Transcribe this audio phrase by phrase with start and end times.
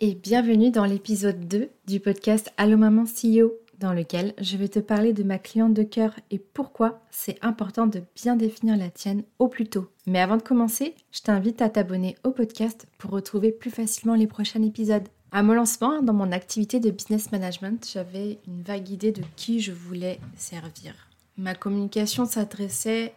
[0.00, 4.78] et bienvenue dans l'épisode 2 du podcast Allo Maman CEO dans lequel je vais te
[4.78, 9.24] parler de ma cliente de cœur et pourquoi c'est important de bien définir la tienne
[9.40, 9.88] au plus tôt.
[10.06, 14.28] Mais avant de commencer, je t'invite à t'abonner au podcast pour retrouver plus facilement les
[14.28, 15.08] prochains épisodes.
[15.32, 19.58] À mon lancement, dans mon activité de business management, j'avais une vague idée de qui
[19.58, 20.94] je voulais servir.
[21.36, 23.14] Ma communication s'adressait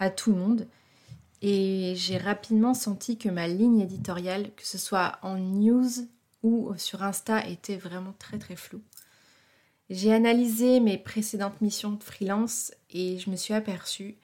[0.00, 0.66] à tout le monde
[1.40, 5.88] et j'ai rapidement senti que ma ligne éditoriale, que ce soit en news
[6.42, 8.82] ou sur Insta, était vraiment très très floue.
[9.90, 14.16] J'ai analysé mes précédentes missions de freelance et je me suis aperçue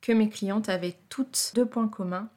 [0.00, 2.28] que mes clientes avaient toutes deux points communs.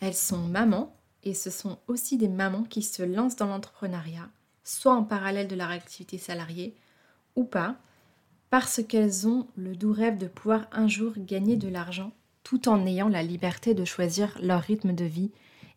[0.00, 4.28] Elles sont mamans et ce sont aussi des mamans qui se lancent dans l'entrepreneuriat,
[4.64, 6.76] soit en parallèle de leur activité salariée
[7.36, 7.76] ou pas,
[8.50, 12.86] parce qu'elles ont le doux rêve de pouvoir un jour gagner de l'argent tout en
[12.86, 15.30] ayant la liberté de choisir leur rythme de vie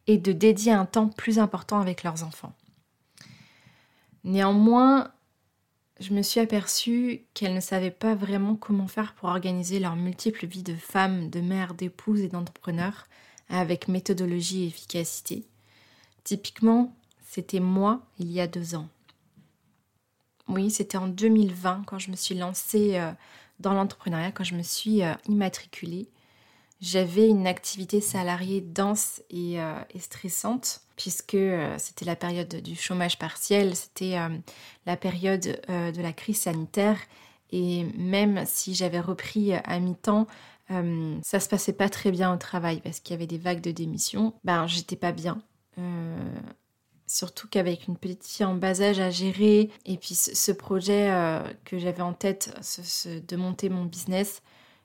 [0.08, 2.54] et de dédier un temps plus important avec leurs enfants.
[4.24, 5.12] Néanmoins,
[6.00, 10.48] je me suis aperçue qu'elles ne savaient pas vraiment comment faire pour organiser leurs multiples
[10.48, 13.08] vies de femmes, de mères, d'épouses et d'entrepreneurs
[13.50, 15.46] avec méthodologie et efficacité.
[16.24, 18.88] Typiquement, c'était moi il y a deux ans.
[20.48, 23.12] Oui, c'était en 2020 quand je me suis lancée euh,
[23.60, 26.10] dans l'entrepreneuriat, quand je me suis euh, immatriculée.
[26.84, 33.18] J'avais une activité salariée dense et, euh, stressante puisque euh, c'était la période du chômage
[33.18, 34.28] partiel, c'était euh,
[34.86, 36.98] la période de la crise sanitaire
[37.54, 40.28] et même si j'avais repris à mi-temps,
[41.22, 43.72] ça se passait pas très bien au travail parce qu'il y avait des vagues de
[43.72, 44.34] démission.
[44.44, 45.42] Ben j'étais pas bien.
[47.08, 51.10] Surtout qu'avec une petite fille en bas âge à gérer et puis ce, projet
[51.64, 52.54] que j'avais en tête
[53.06, 54.42] de monter mon business,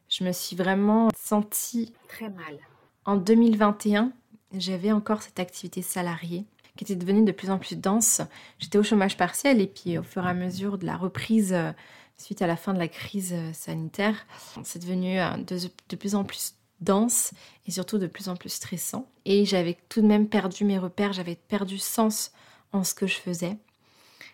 [0.08, 2.58] je me suis vraiment sentie très mal.
[3.04, 4.12] En 2021,
[4.54, 6.44] j'avais encore cette activité salariée
[6.76, 8.22] qui était devenue de plus en plus dense.
[8.58, 11.72] J'étais au chômage partiel et puis au fur et à mesure de la reprise euh,
[12.16, 14.26] suite à la fin de la crise euh, sanitaire,
[14.62, 15.58] c'est devenu euh, de,
[15.88, 17.32] de, plus en plus dense
[17.66, 19.08] et surtout de plus en plus stressant.
[19.24, 22.32] Et j'avais tout de même perdu mes repères, j'avais perdu sens
[22.72, 23.56] en ce que je faisais.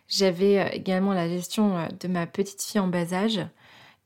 [0.07, 3.41] J'avais également la gestion de ma petite fille en bas âge.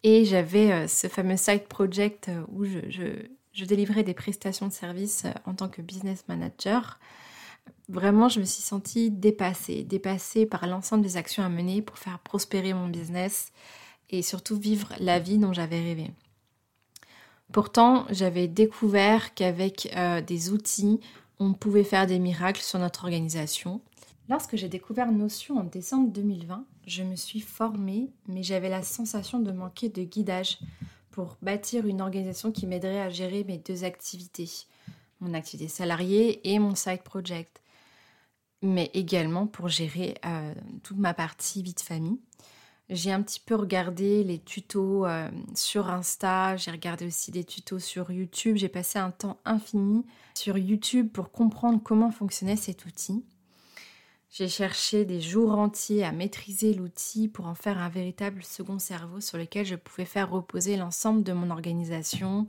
[0.05, 5.25] Et j'avais euh, ce fameux side project euh, où je, délivrais des prestations de services
[5.25, 7.01] euh, en tant que business manager.
[7.89, 12.19] Vraiment, je me suis sentie dépassée, dépassée par l'ensemble des actions à mener pour faire
[12.21, 13.51] prospérer mon business
[14.11, 16.11] et surtout vivre la vie dont j'avais rêvé.
[17.53, 19.95] Pourtant, j'avais découvert qu'avec
[20.27, 21.01] des outils,
[21.39, 23.81] on pouvait faire des miracles sur notre organisation.
[24.29, 29.41] Lorsque j'ai découvert Notion en décembre 2020, je me suis formée, mais j'avais la sensation
[29.41, 30.59] de manquer de guidage
[31.11, 34.51] pour bâtir une organisation qui m'aiderait à gérer mes deux activités,
[35.21, 37.63] mon activité salariée et mon side project,
[38.63, 42.19] mais également pour gérer euh, toute ma partie vie de famille.
[42.91, 47.81] J'ai un petit peu regardé les tutos euh, sur Insta, j'ai regardé aussi des tutos
[47.81, 53.25] sur YouTube, j'ai passé un temps infini sur YouTube pour comprendre comment fonctionnait cet outil.
[54.31, 59.21] J'ai cherché des jours entiers à maîtriser l'outil pour en faire un véritable second cerveau
[59.21, 62.45] sur lequel je pouvais faire reposer l'ensemble de mon organisation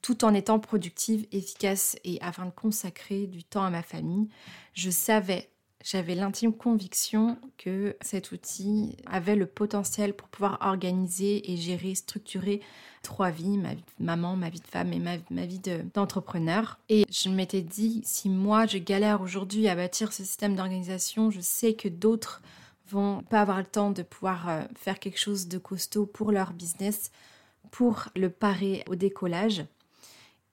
[0.00, 4.28] tout en étant productive, efficace et afin de consacrer du temps à ma famille.
[4.72, 5.50] Je savais
[5.84, 12.60] j'avais l'intime conviction que cet outil avait le potentiel pour pouvoir organiser et gérer, structurer
[13.02, 15.60] trois vies, ma vie de maman, ma vie de femme et ma, vie
[15.94, 16.78] d'entrepreneur.
[16.88, 21.40] et je m'étais dit, si moi je galère aujourd'hui à bâtir ce système d'organisation, je
[21.40, 22.42] sais que d'autres
[22.90, 26.52] vont pas avoir le temps de pouvoir euh, faire quelque chose de costaud pour leur
[26.54, 27.12] business,
[27.70, 29.64] pour le parer au décollage.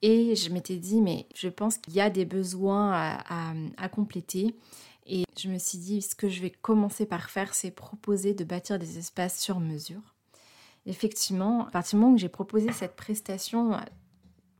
[0.02, 3.18] Et je m'étais dit, mais je pense qu'il y a des besoins
[3.78, 4.54] à compléter
[5.06, 8.44] et je me suis dit, ce que je vais commencer par faire, c'est proposer de
[8.44, 10.02] bâtir des espaces sur mesure.
[10.86, 13.78] Effectivement, à partir du moment où j'ai proposé cette prestation euh,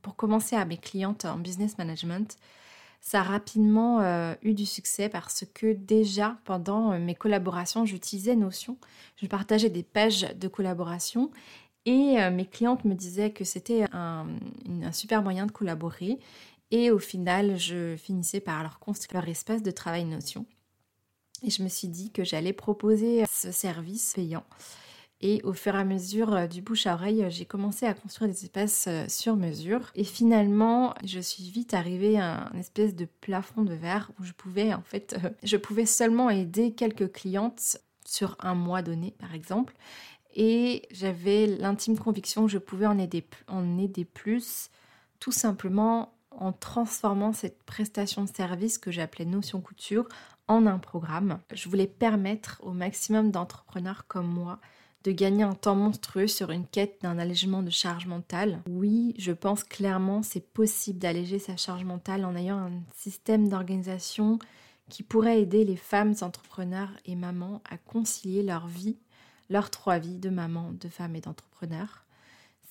[0.01, 2.37] pour commencer à mes clientes en business management,
[2.99, 8.35] ça a rapidement euh, eu du succès parce que déjà pendant euh, mes collaborations, j'utilisais
[8.35, 8.77] Notion,
[9.15, 11.31] je partageais des pages de collaboration
[11.85, 14.27] et mes clientes me disaient que c'était un,
[14.83, 16.19] un, super moyen de collaborer
[16.71, 20.45] et au final, je finissais par leur construire leur espace de travail Notion.
[21.43, 24.43] Et je me suis dit que j'allais proposer ce service payant.
[25.19, 28.29] Et au fur et à mesure euh, du bouche à oreille, j'ai commencé à construire
[28.29, 29.91] des espaces euh, sur mesure.
[29.95, 34.33] Et finalement, je suis vite arrivée à un espèce de plafond de verre où je
[34.33, 39.33] pouvais en fait, euh, je pouvais seulement aider quelques clientes sur un mois donné, par
[39.33, 39.73] exemple.
[40.35, 44.69] Et j'avais l'intime conviction que je pouvais en aider, en aider plus,
[45.19, 50.07] tout simplement en transformant cette prestation de service que j'appelais Notion Couture
[50.47, 51.39] en un programme.
[51.53, 54.59] Je voulais permettre au maximum d'entrepreneurs comme moi
[55.03, 58.59] de gagner un temps monstrueux sur une quête d'un allègement de charge mentale.
[58.67, 64.39] Oui, je pense clairement c'est possible d'alléger sa charge mentale en ayant un système d'organisation
[64.89, 68.97] qui pourrait aider les femmes entrepreneurs et mamans à concilier leur vie,
[69.49, 72.03] leurs trois vies de maman, de femme et d'entrepreneur.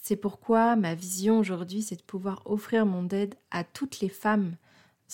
[0.09, 4.55] C'est pourquoi ma vision aujourd'hui, c'est de pouvoir offrir mon aide à toutes les femmes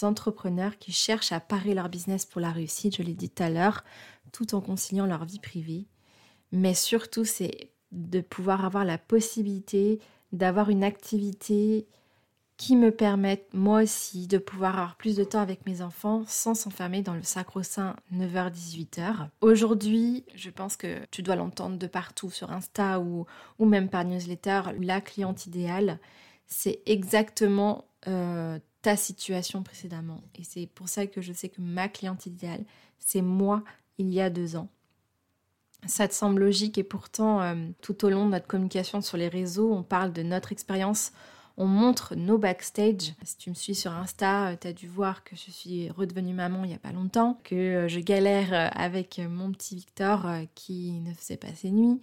[0.02, 3.48] entrepreneurs qui cherchent à parer leur business pour la réussite, je l'ai dit tout à
[3.48, 3.84] l'heure,
[4.32, 5.86] tout en conciliant leur vie privée.
[6.50, 9.98] Mais surtout, c'est de pouvoir avoir la possibilité
[10.30, 11.86] d'avoir une activité
[12.62, 16.54] qui me permettent moi aussi de pouvoir avoir plus de temps avec mes enfants sans
[16.54, 19.30] s'enfermer dans le sacro-saint 9h-18h.
[19.40, 23.26] Aujourd'hui, je pense que tu dois l'entendre de partout sur Insta ou,
[23.58, 25.98] ou même par newsletter, la cliente idéale,
[26.46, 30.22] c'est exactement euh, ta situation précédemment.
[30.36, 32.64] Et c'est pour ça que je sais que ma cliente idéale,
[33.00, 33.64] c'est moi
[33.98, 34.68] il y a deux ans.
[35.86, 39.26] Ça te semble logique et pourtant, euh, tout au long de notre communication sur les
[39.26, 41.10] réseaux, on parle de notre expérience
[41.62, 43.14] on montre nos backstage.
[43.22, 46.34] Si tu me suis sur Insta, euh, tu as dû voir que je suis redevenue
[46.34, 50.26] maman il n'y a pas longtemps, que euh, je galère euh, avec mon petit Victor
[50.56, 52.00] qui ne faisait pas ses nuits.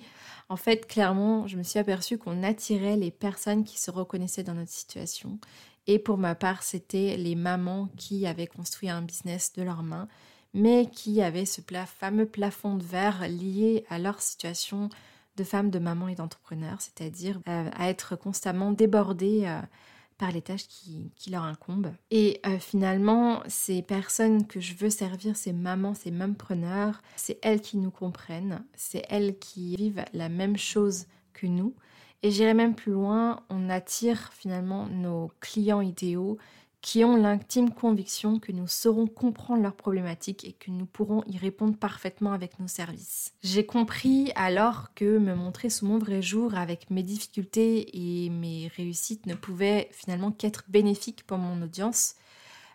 [0.48, 4.54] En fait, clairement, je me suis aperçue qu'on attirait les personnes qui se reconnaissaient dans
[4.54, 5.40] notre situation.
[5.88, 10.08] Et pour ma part, c'était les mamans qui avaient construit un business de leurs mains,
[10.54, 14.90] mais qui avaient ce fameux plafond de verre lié à leur situation
[15.40, 19.62] de femmes, de mamans et d'entrepreneurs, c'est-à-dire euh, à être constamment débordées euh,
[20.18, 21.94] par les tâches qui, leur incombent.
[22.12, 27.62] Et euh, finalement, ces personnes que je veux servir, ces mamans, ces preneurs, c'est elles
[27.62, 31.74] qui nous comprennent, c'est elles qui vivent la même chose que nous.
[32.22, 36.38] Et j'irai même plus loin, on attire finalement nos clients idéaux
[36.82, 41.38] qui ont l'intime conviction que nous saurons comprendre leurs problématiques et que nous pourrons y
[41.38, 43.34] répondre parfaitement avec nos services.
[43.44, 48.72] J'ai compris alors que me montrer sous mon vrai jour avec mes difficultés et mes
[48.78, 52.16] réussites ne pouvait finalement qu'être bénéfique pour mon audience,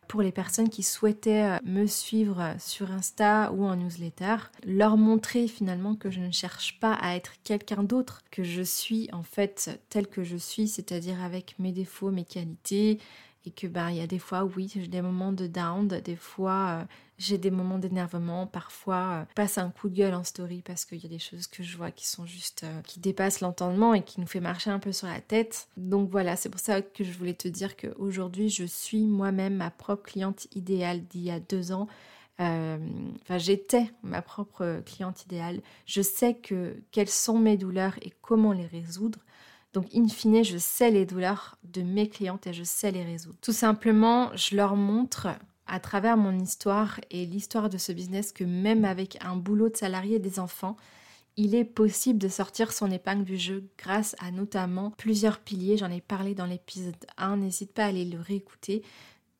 [0.06, 5.95] pour les personnes qui souhaitaient me suivre sur Insta ou en newsletter, leur montrer finalement
[5.95, 10.06] que je ne cherche pas à être quelqu'un d'autre, que je suis en fait tel
[10.06, 12.99] que je suis, c'est-à-dire avec mes défauts, mes qualités,
[13.46, 16.17] et que ben il y a des fois oui j'ai des moments de down des
[16.17, 16.85] fois euh,
[17.19, 21.02] j'ai des moments d'énervement parfois euh, passe un coup de gueule en story parce qu'il
[21.02, 24.02] y a des choses que je vois qui sont juste euh, qui dépassent l'entendement et
[24.02, 25.69] qui nous fait marcher un peu sur la tête.
[25.76, 29.70] Donc voilà c'est pour ça que je voulais te dire qu'aujourd'hui je suis moi-même ma
[29.70, 31.86] propre cliente idéale d'il y a deux ans.
[32.39, 35.60] Enfin j'étais ma propre cliente idéale.
[35.86, 39.20] Je sais que quelles sont mes douleurs et comment les résoudre
[39.74, 43.36] donc, in fine, je sais les douleurs de mes clientes et je sais les résoudre.
[43.43, 45.28] Tout simplement, je leur montre
[45.66, 49.76] à travers mon histoire et l'histoire de ce business que même avec un boulot de
[49.76, 50.76] salarié et des enfants,
[51.36, 55.76] il est possible de sortir son épingle du jeu grâce à notamment plusieurs piliers.
[55.76, 58.82] J'en ai parlé dans l'épisode 1, n'hésite pas à aller le réécouter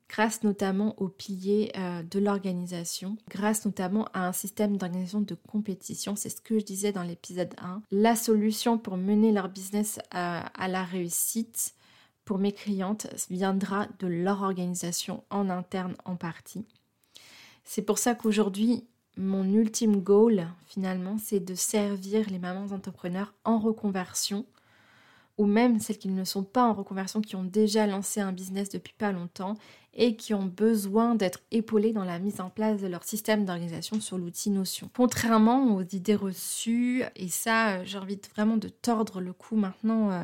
[0.09, 6.17] grâce notamment aux piliers euh, de l'organisation, grâce notamment à un système d'organisation de compétition.
[6.17, 7.83] C'est ce que je disais dans l'épisode 1.
[7.91, 11.75] La solution pour mener leur business à, à la réussite
[12.25, 16.65] pour mes clientes viendra de leur organisation en interne en partie.
[17.65, 23.59] C'est pour ça qu'aujourd'hui, mon ultime goal, finalement, c'est de servir les mamans entrepreneurs en
[23.59, 24.45] reconversion
[25.37, 28.69] ou même celles qui ne sont pas en reconversion, qui ont déjà lancé un business
[28.69, 29.57] depuis pas longtemps
[29.97, 34.01] et qui ont besoin d'être épaulées dans la mise en place de leur système d'organisation
[34.01, 34.91] sur l'outil Notion.
[34.95, 40.23] Contrairement aux idées reçues, et ça j'ai envie vraiment de tordre le cou maintenant euh,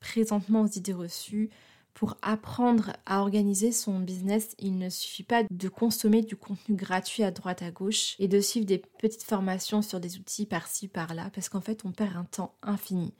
[0.00, 1.50] présentement aux idées reçues,
[1.94, 7.22] pour apprendre à organiser son business, il ne suffit pas de consommer du contenu gratuit
[7.22, 11.30] à droite à gauche et de suivre des petites formations sur des outils par-ci par-là,
[11.34, 13.12] parce qu'en fait, on perd un temps infini.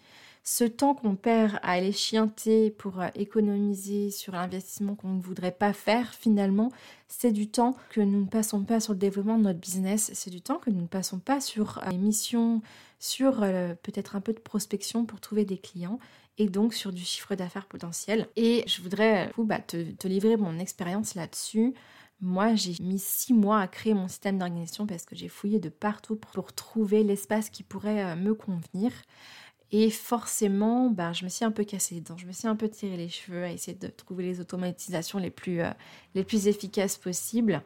[0.44, 5.52] Ce temps qu'on perd à aller chianter pour euh, économiser sur l'investissement qu'on ne voudrait
[5.52, 6.72] pas faire, finalement,
[7.06, 10.30] c'est du temps que nous ne passons pas sur le développement de notre business, c'est
[10.30, 12.60] du temps que nous ne passons pas sur euh, les missions,
[12.98, 16.00] sur euh, peut-être un peu de prospection pour trouver des clients
[16.38, 18.26] et donc sur du chiffre d'affaires potentiel.
[18.34, 21.72] Et je voudrais bah, te, livrer mon expérience là-dessus.
[22.20, 25.68] Moi, j'ai mis six mois à créer mon système d'organisation parce que j'ai fouillé de
[25.68, 28.92] partout pour trouver l'espace qui pourrait me convenir.
[29.74, 32.56] Et forcément, ben, je me suis un peu cassée les dents, je me suis un
[32.56, 35.70] peu tiré les cheveux à essayer de trouver les automatisations les plus, euh,
[36.14, 37.62] les plus efficaces possibles.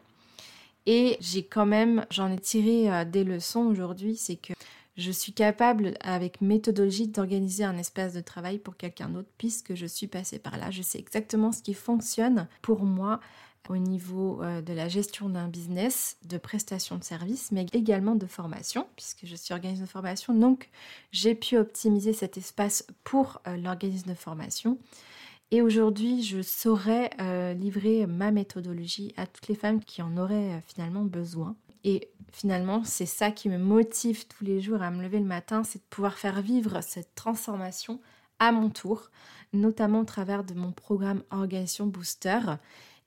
[0.86, 4.52] Et j'ai quand même, j'en ai tiré euh, des leçons aujourd'hui, c'est que
[4.96, 9.84] je suis capable, avec méthodologie, d'organiser un espace de travail pour quelqu'un d'autre, puisque je
[9.84, 10.70] suis passée par là.
[10.70, 13.20] Je sais exactement ce qui fonctionne pour moi
[13.68, 18.26] au niveau euh, de la gestion d'un business, de prestation de services, mais également de
[18.26, 20.34] formation, puisque je suis organisme de formation.
[20.34, 20.70] Donc,
[21.12, 24.78] j'ai pu optimiser cet espace pour euh, l'organisme de formation.
[25.50, 30.62] Et aujourd'hui, je saurais euh, livrer ma méthodologie à toutes les femmes qui en auraient
[30.66, 31.54] finalement besoin.
[31.84, 35.62] Et finalement, c'est ça qui me motive tous les jours à me lever le matin,
[35.62, 38.00] c'est de pouvoir faire vivre cette transformation
[38.38, 39.10] à mon tour,
[39.52, 42.40] notamment au travers de mon programme Organisation Booster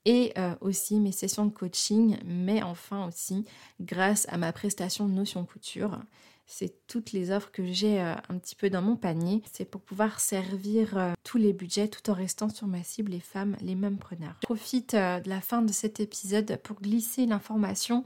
[0.05, 3.45] et euh, aussi mes sessions de coaching, mais enfin aussi
[3.81, 5.99] grâce à ma prestation Notion Couture.
[6.45, 9.43] C'est toutes les offres que j'ai euh, un petit peu dans mon panier.
[9.51, 13.19] C'est pour pouvoir servir euh, tous les budgets tout en restant sur ma cible, les
[13.19, 14.35] femmes, les mêmes preneurs.
[14.41, 18.03] Je profite de la fin de cet épisode pour glisser l'information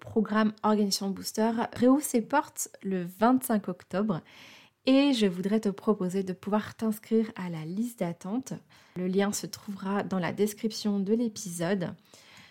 [0.00, 4.22] programme Organisation Booster réouvre ses portes le 25 octobre
[4.86, 8.54] et je voudrais te proposer de pouvoir t'inscrire à la liste d'attente.
[8.96, 11.94] Le lien se trouvera dans la description de l'épisode.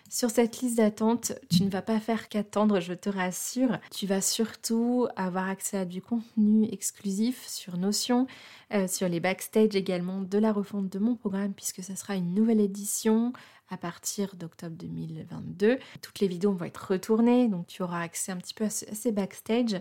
[0.08, 3.78] Sur cette liste d'attente, tu ne vas pas faire qu'attendre, je te rassure.
[3.92, 8.26] Tu vas surtout avoir accès à du contenu exclusif sur Notion,
[8.74, 12.34] euh, sur les backstage également de la refonte de mon programme, puisque ce sera une
[12.34, 13.32] nouvelle édition
[13.68, 15.78] à partir d'octobre 2022.
[16.02, 19.12] Toutes les vidéos vont être retournées, donc tu auras accès un petit peu à ces
[19.12, 19.80] backstage.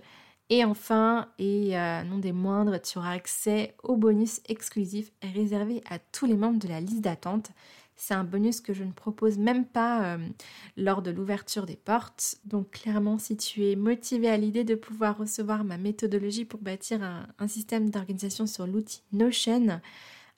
[0.51, 5.99] Et enfin, et euh, non des moindres, tu auras accès au bonus exclusif réservé à
[5.99, 7.51] tous les membres de la liste d'attente.
[7.95, 10.29] C'est un bonus que je ne propose même pas euh,
[10.75, 12.37] lors de l'ouverture des portes.
[12.45, 17.03] Donc clairement, si tu es motivé à l'idée de pouvoir recevoir ma méthodologie pour bâtir
[17.03, 19.81] un, système d'organisation sur l'outil Notion,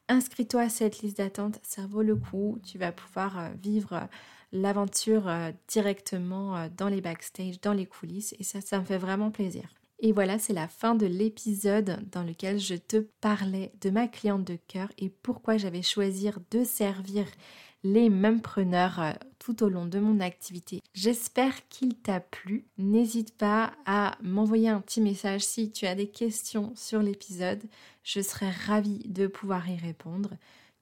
[0.10, 2.60] inscris-toi à cette liste d'attente, ça vaut le coup.
[2.66, 4.10] Tu vas pouvoir euh, vivre
[4.52, 5.32] l'aventure
[5.70, 9.70] directement dans les backstage, dans les coulisses, et ça, ça me fait vraiment plaisir.
[10.04, 14.44] Et voilà, c'est la fin de l'épisode dans lequel je te parlais de ma cliente
[14.44, 17.28] de cœur et pourquoi j'avais choisi de servir
[17.84, 20.82] les mêmes preneurs euh, tout au long de mon activité.
[20.94, 22.66] J'espère qu'il t'a plu.
[22.80, 27.62] N'hésite pas à m'envoyer un petit message si tu as des questions sur l'épisode.
[28.04, 30.32] Je serai ravie de pouvoir y répondre.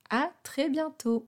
[0.10, 1.28] À très bientôt.